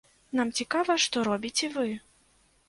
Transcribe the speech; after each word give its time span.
Нам 0.37 0.47
цікава, 0.59 0.95
што 1.05 1.27
робіце 1.29 1.71
вы. 1.77 1.87